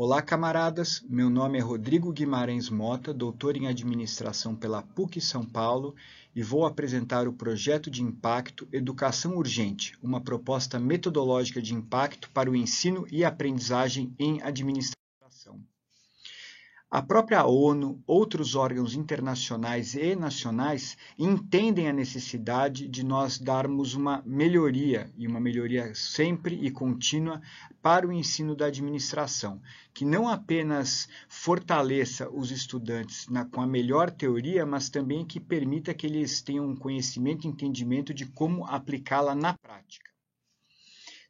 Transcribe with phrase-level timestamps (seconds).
[0.00, 1.04] Olá, camaradas.
[1.08, 5.92] Meu nome é Rodrigo Guimarães Mota, doutor em administração pela PUC São Paulo,
[6.36, 12.48] e vou apresentar o projeto de impacto Educação Urgente, uma proposta metodológica de impacto para
[12.48, 15.60] o ensino e aprendizagem em administração.
[16.90, 24.22] A própria ONU, outros órgãos internacionais e nacionais entendem a necessidade de nós darmos uma
[24.24, 27.42] melhoria, e uma melhoria sempre e contínua,
[27.82, 29.60] para o ensino da administração,
[29.92, 35.92] que não apenas fortaleça os estudantes na, com a melhor teoria, mas também que permita
[35.92, 40.10] que eles tenham um conhecimento e entendimento de como aplicá-la na prática.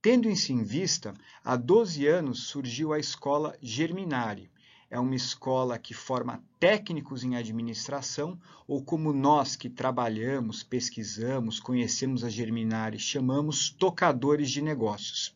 [0.00, 4.48] Tendo isso em vista, há 12 anos surgiu a escola Germinari,
[4.90, 12.24] é uma escola que forma técnicos em administração, ou como nós que trabalhamos, pesquisamos, conhecemos
[12.24, 15.34] a Germinari, chamamos tocadores de negócios.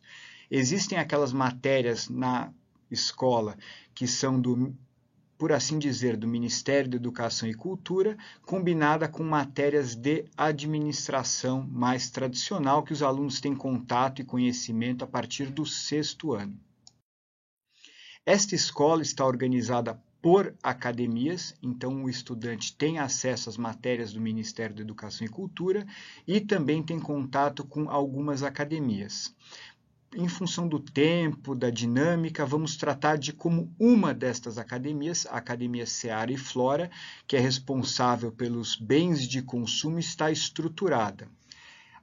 [0.51, 2.51] Existem aquelas matérias na
[2.91, 3.57] escola
[3.93, 4.75] que são do
[5.37, 12.09] por assim dizer, do Ministério da Educação e Cultura, combinada com matérias de administração mais
[12.09, 16.57] tradicional que os alunos têm contato e conhecimento a partir do sexto ano.
[18.25, 24.75] Esta escola está organizada por academias, então o estudante tem acesso às matérias do Ministério
[24.75, 25.85] da Educação e Cultura
[26.27, 29.31] e também tem contato com algumas academias.
[30.15, 35.85] Em função do tempo, da dinâmica, vamos tratar de como uma destas academias, a Academia
[35.85, 36.89] Seara e Flora,
[37.27, 41.29] que é responsável pelos bens de consumo, está estruturada.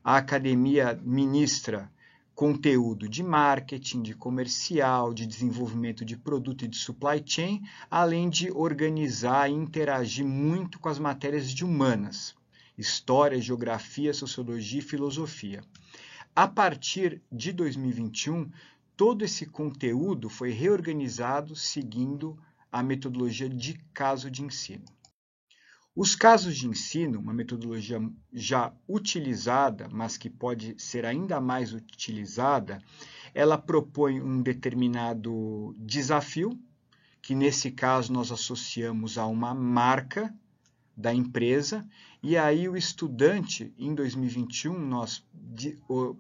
[0.05, 1.91] A academia ministra
[2.35, 8.51] conteúdo de marketing, de comercial, de desenvolvimento de produto e de supply chain, além de
[8.51, 12.35] organizar e interagir muito com as matérias de humanas,
[12.77, 15.63] história, geografia, sociologia e filosofia.
[16.35, 18.51] A partir de 2021,
[18.97, 22.39] todo esse conteúdo foi reorganizado seguindo
[22.71, 24.85] a metodologia de caso de ensino.
[25.95, 28.01] Os casos de ensino, uma metodologia
[28.33, 32.83] já utilizada, mas que pode ser ainda mais utilizada,
[33.35, 36.59] ela propõe um determinado desafio,
[37.21, 40.35] que nesse caso nós associamos a uma marca
[40.97, 41.87] da empresa,
[42.23, 45.23] e aí o estudante, em 2021, nós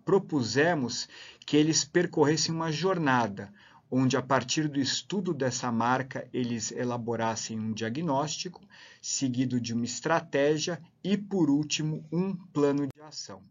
[0.05, 1.09] propusemos
[1.47, 3.51] que eles percorressem uma jornada,
[3.95, 8.67] onde a partir do estudo dessa marca eles elaborassem um diagnóstico,
[9.03, 13.45] seguido de uma estratégia e, por último, um plano de ação.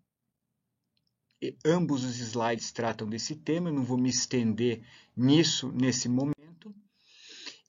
[1.40, 4.82] E ambos os slides tratam desse tema, eu não vou me estender
[5.16, 6.74] nisso nesse momento.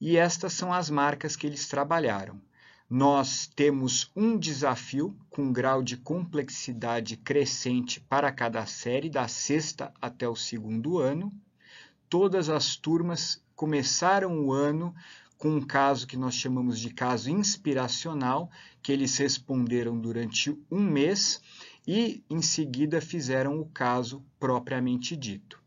[0.00, 2.40] E estas são as marcas que eles trabalharam.
[2.88, 10.26] Nós temos um desafio com grau de complexidade crescente para cada série, da sexta até
[10.26, 11.30] o segundo ano
[12.12, 14.94] todas as turmas começaram o ano
[15.38, 18.50] com um caso que nós chamamos de caso inspiracional,
[18.82, 21.40] que eles responderam durante um mês
[21.88, 25.58] e em seguida fizeram o caso propriamente dito.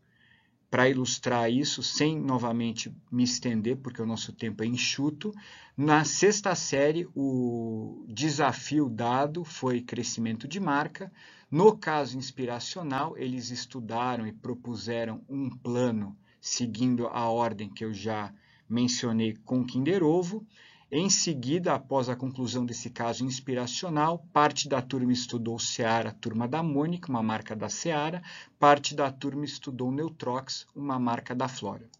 [0.70, 5.34] Para ilustrar isso, sem novamente me estender, porque o nosso tempo é enxuto,
[5.76, 11.10] na sexta série o desafio dado foi crescimento de marca.
[11.50, 18.32] No caso inspiracional, eles estudaram e propuseram um plano seguindo a ordem que eu já
[18.68, 20.46] mencionei com Kinder Ovo.
[20.88, 26.62] Em seguida, após a conclusão desse caso inspiracional, parte da turma estudou Seara, turma da
[26.62, 28.22] Mônica, uma marca da Seara,
[28.60, 31.90] parte da turma estudou Neutrox, uma marca da Flora.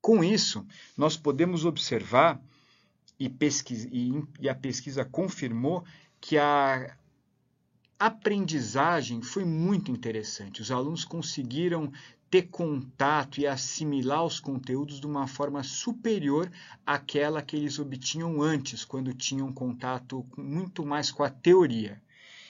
[0.00, 0.64] Com isso,
[0.96, 2.40] nós podemos observar,
[3.18, 5.84] e, pesquisa, e, e a pesquisa confirmou,
[6.20, 6.96] que a
[8.00, 10.62] aprendizagem foi muito interessante.
[10.62, 11.92] Os alunos conseguiram
[12.30, 16.50] ter contato e assimilar os conteúdos de uma forma superior
[16.86, 22.00] àquela que eles obtinham antes, quando tinham contato muito mais com a teoria.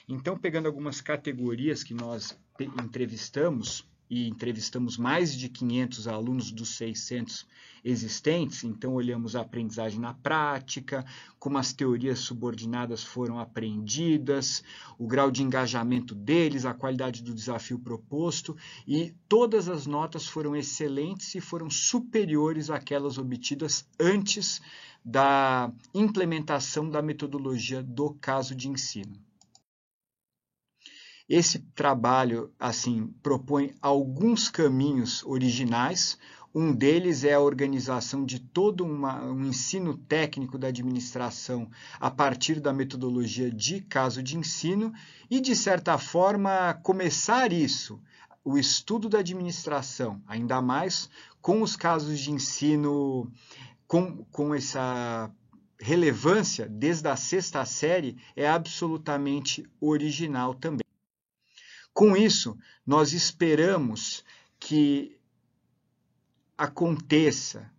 [0.07, 7.47] Então, pegando algumas categorias que nós entrevistamos, e entrevistamos mais de 500 alunos dos 600
[7.81, 11.05] existentes, então olhamos a aprendizagem na prática,
[11.39, 14.65] como as teorias subordinadas foram aprendidas,
[14.99, 20.57] o grau de engajamento deles, a qualidade do desafio proposto, e todas as notas foram
[20.57, 24.61] excelentes e foram superiores àquelas obtidas antes
[25.05, 29.30] da implementação da metodologia do caso de ensino.
[31.33, 36.17] Esse trabalho assim propõe alguns caminhos originais.
[36.53, 42.59] Um deles é a organização de todo uma, um ensino técnico da administração a partir
[42.59, 44.91] da metodologia de caso de ensino
[45.29, 47.97] e, de certa forma, começar isso
[48.43, 51.09] o estudo da administração, ainda mais
[51.41, 53.31] com os casos de ensino
[53.87, 55.31] com, com essa
[55.79, 60.81] relevância desde a sexta série, é absolutamente original também.
[61.93, 64.23] Com isso, nós esperamos
[64.59, 65.17] que
[66.57, 67.71] aconteça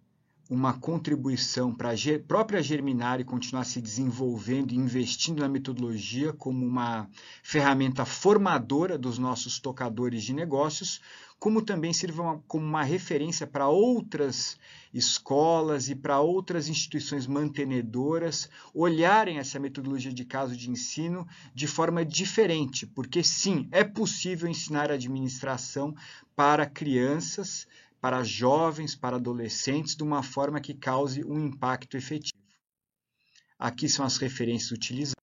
[0.52, 7.08] uma contribuição para a própria Germinária continuar se desenvolvendo e investindo na metodologia como uma
[7.43, 11.00] ferramenta formadora dos nossos tocadores de negócios,
[11.38, 14.58] como também sirva como uma referência para outras
[14.93, 22.05] escolas e para outras instituições mantenedoras olharem essa metodologia de caso de ensino de forma
[22.05, 25.94] diferente, porque sim, é possível ensinar administração
[26.37, 27.66] para crianças
[28.02, 32.43] para jovens, para adolescentes, de uma forma que cause um impacto efetivo.
[33.56, 35.21] Aqui são as referências utilizadas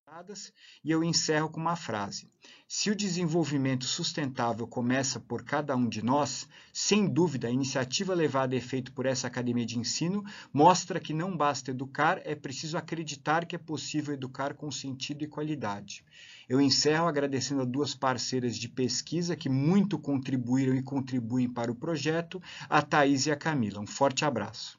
[0.83, 2.29] e eu encerro com uma frase.
[2.67, 8.53] Se o desenvolvimento sustentável começa por cada um de nós, sem dúvida a iniciativa levada
[8.53, 10.23] a efeito por essa academia de ensino
[10.53, 15.27] mostra que não basta educar, é preciso acreditar que é possível educar com sentido e
[15.27, 16.03] qualidade.
[16.47, 21.75] Eu encerro agradecendo a duas parceiras de pesquisa que muito contribuíram e contribuem para o
[21.75, 23.79] projeto, a Thais e a Camila.
[23.79, 24.78] Um forte abraço.